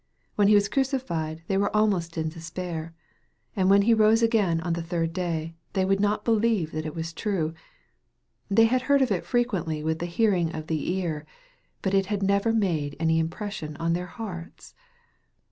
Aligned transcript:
When 0.33 0.47
He 0.47 0.55
was 0.55 0.67
crucified, 0.67 1.43
they 1.45 1.59
were 1.59 1.75
almost 1.75 2.17
in 2.17 2.29
despair. 2.29 2.91
And 3.55 3.69
when 3.69 3.83
He 3.83 3.93
rose 3.93 4.23
again 4.23 4.59
on 4.61 4.73
the 4.73 4.81
third 4.81 5.13
day, 5.13 5.53
they 5.73 5.85
would 5.85 5.99
not 5.99 6.25
believe 6.25 6.71
that 6.71 6.87
it 6.87 6.95
was 6.95 7.13
true. 7.13 7.53
They 8.49 8.63
had 8.65 8.81
heard 8.89 9.03
of 9.03 9.11
it 9.11 9.27
frequently 9.27 9.83
with 9.83 9.99
the 9.99 10.07
hearing 10.07 10.55
of 10.55 10.65
the 10.65 10.91
ear, 10.95 11.27
but 11.83 11.93
it 11.93 12.07
had 12.07 12.23
never 12.23 12.51
made 12.51 12.95
any 12.99 13.23
impres 13.23 13.51
sion 13.51 13.77
on 13.77 13.93
their 13.93 14.07
hearts. 14.07 14.73